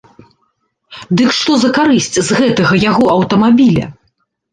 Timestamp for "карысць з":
1.77-2.39